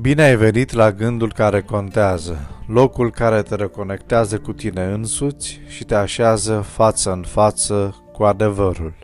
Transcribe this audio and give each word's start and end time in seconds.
Bine 0.00 0.22
ai 0.22 0.36
venit 0.36 0.72
la 0.72 0.92
gândul 0.92 1.32
care 1.32 1.62
contează, 1.62 2.38
locul 2.66 3.10
care 3.10 3.42
te 3.42 3.54
reconectează 3.54 4.38
cu 4.38 4.52
tine 4.52 4.84
însuți 4.84 5.60
și 5.66 5.84
te 5.84 5.94
așează 5.94 6.60
față 6.60 7.12
în 7.12 7.22
față 7.22 7.94
cu 8.12 8.22
adevărul. 8.22 8.94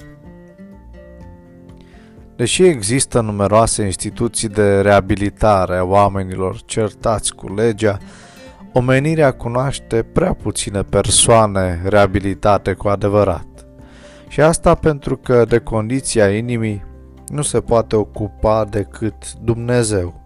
Deși 2.36 2.64
există 2.64 3.20
numeroase 3.20 3.82
instituții 3.84 4.48
de 4.48 4.80
reabilitare 4.80 5.76
a 5.76 5.84
oamenilor 5.84 6.60
certați 6.64 7.34
cu 7.34 7.54
legea, 7.54 7.98
omenirea 8.72 9.32
cunoaște 9.32 10.02
prea 10.02 10.32
puține 10.32 10.82
persoane 10.82 11.82
reabilitate 11.84 12.72
cu 12.72 12.88
adevărat. 12.88 13.66
Și 14.28 14.40
asta 14.40 14.74
pentru 14.74 15.16
că 15.16 15.44
de 15.44 15.58
condiția 15.58 16.36
inimii 16.36 16.84
nu 17.28 17.42
se 17.42 17.60
poate 17.60 17.96
ocupa 17.96 18.64
decât 18.64 19.32
Dumnezeu. 19.32 20.21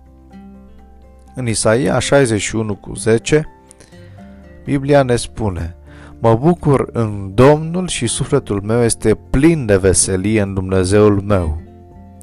În 1.38 1.48
Isaia 1.48 1.98
61 1.98 2.74
cu 2.74 2.94
10, 2.94 3.48
Biblia 4.64 5.02
ne 5.02 5.16
spune 5.16 5.76
Mă 6.18 6.34
bucur 6.34 6.88
în 6.92 7.30
Domnul 7.34 7.88
și 7.88 8.06
sufletul 8.06 8.62
meu 8.62 8.82
este 8.82 9.14
plin 9.30 9.66
de 9.66 9.76
veselie 9.76 10.40
în 10.40 10.54
Dumnezeul 10.54 11.20
meu, 11.20 11.60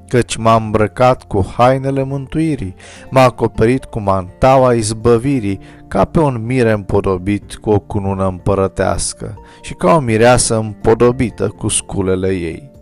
căci 0.08 0.36
m-a 0.36 0.56
îmbrăcat 0.56 1.24
cu 1.24 1.52
hainele 1.58 2.04
mântuirii, 2.04 2.76
m-a 3.10 3.22
acoperit 3.22 3.84
cu 3.84 4.00
mantaua 4.00 4.74
izbăvirii, 4.74 5.60
ca 5.88 6.06
pe 6.06 6.20
un 6.20 6.46
mire 6.46 6.72
împodobit 6.72 7.56
cu 7.56 7.70
o 7.70 7.80
cunună 7.80 8.28
împărătească 8.28 9.38
și 9.62 9.74
ca 9.74 9.96
o 9.96 10.00
mireasă 10.00 10.56
împodobită 10.56 11.48
cu 11.48 11.68
sculele 11.68 12.32
ei. 12.32 12.73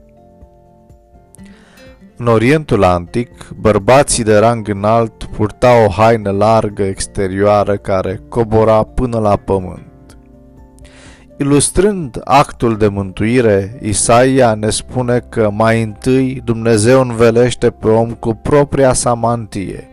În 2.21 2.27
Orientul 2.27 2.83
Antic, 2.83 3.49
bărbații 3.59 4.23
de 4.23 4.37
rang 4.37 4.67
înalt 4.67 5.23
purtau 5.23 5.85
o 5.85 5.89
haină 5.89 6.31
largă 6.31 6.83
exterioară 6.83 7.77
care 7.77 8.21
cobora 8.29 8.83
până 8.83 9.19
la 9.19 9.35
pământ. 9.35 10.17
Ilustrând 11.37 12.21
actul 12.23 12.77
de 12.77 12.87
mântuire, 12.87 13.79
Isaia 13.81 14.53
ne 14.53 14.69
spune 14.69 15.19
că 15.29 15.49
mai 15.53 15.81
întâi 15.81 16.41
Dumnezeu 16.45 17.01
învelește 17.01 17.69
pe 17.69 17.87
om 17.87 18.11
cu 18.11 18.33
propria 18.33 18.93
sa 18.93 19.13
mantie, 19.13 19.87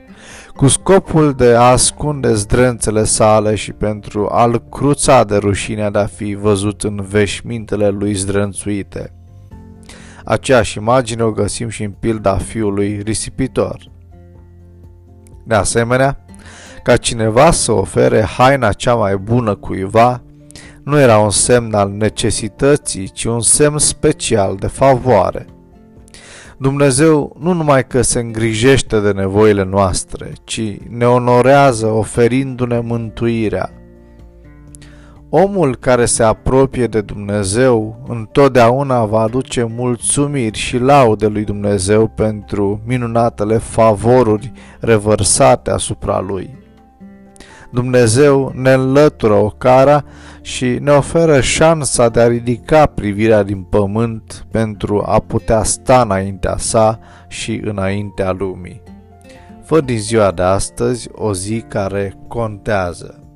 cu 0.55 0.67
scopul 0.67 1.33
de 1.33 1.55
a 1.55 1.71
ascunde 1.71 2.35
zdrențele 2.35 3.05
sale 3.05 3.55
și 3.55 3.73
pentru 3.73 4.29
a-l 4.31 4.63
cruța 4.71 5.25
de 5.25 5.37
rușinea 5.37 5.91
de 5.91 5.99
a 5.99 6.07
fi 6.07 6.35
văzut 6.35 6.83
în 6.83 7.07
veșmintele 7.09 7.89
lui 7.89 8.13
zdrențuite– 8.13 9.13
Aceeași 10.31 10.79
imagine 10.79 11.23
o 11.23 11.31
găsim 11.31 11.69
și 11.69 11.83
în 11.83 11.91
pilda 11.91 12.37
fiului 12.37 13.01
risipitor. 13.05 13.91
De 15.45 15.55
asemenea, 15.55 16.25
ca 16.83 16.97
cineva 16.97 17.51
să 17.51 17.73
ofere 17.73 18.23
haina 18.23 18.73
cea 18.73 18.95
mai 18.95 19.17
bună 19.17 19.55
cuiva, 19.55 20.23
nu 20.83 20.99
era 20.99 21.19
un 21.19 21.31
semn 21.31 21.75
al 21.75 21.91
necesității, 21.91 23.09
ci 23.09 23.25
un 23.25 23.41
semn 23.41 23.79
special 23.79 24.57
de 24.57 24.67
favoare. 24.67 25.47
Dumnezeu 26.59 27.37
nu 27.41 27.53
numai 27.53 27.87
că 27.87 28.03
se 28.03 28.19
îngrijește 28.19 29.01
de 29.01 29.13
nevoile 29.13 29.65
noastre, 29.65 30.33
ci 30.45 30.77
ne 30.89 31.07
onorează 31.07 31.87
oferindu-ne 31.87 32.81
mântuirea, 32.81 33.71
Omul 35.31 35.77
care 35.77 36.05
se 36.05 36.23
apropie 36.23 36.87
de 36.87 37.01
Dumnezeu 37.01 38.05
întotdeauna 38.07 39.05
va 39.05 39.21
aduce 39.21 39.65
mulțumiri 39.65 40.59
și 40.59 40.79
laude 40.79 41.27
lui 41.27 41.45
Dumnezeu 41.45 42.09
pentru 42.09 42.81
minunatele 42.87 43.57
favoruri 43.57 44.53
revărsate 44.81 45.71
asupra 45.71 46.21
lui. 46.21 46.57
Dumnezeu 47.71 48.53
ne 48.55 48.73
înlătură 48.73 49.35
ocara 49.35 50.05
și 50.41 50.79
ne 50.81 50.91
oferă 50.91 51.41
șansa 51.41 52.09
de 52.09 52.21
a 52.21 52.27
ridica 52.27 52.87
privirea 52.87 53.43
din 53.43 53.63
pământ 53.63 54.47
pentru 54.51 55.03
a 55.07 55.19
putea 55.19 55.63
sta 55.63 56.01
înaintea 56.01 56.57
sa 56.57 56.99
și 57.29 57.61
înaintea 57.65 58.33
lumii. 58.33 58.83
Fă 59.65 59.81
din 59.81 59.99
ziua 59.99 60.31
de 60.31 60.43
astăzi 60.43 61.09
o 61.13 61.35
zi 61.35 61.61
care 61.61 62.15
contează. 62.29 63.28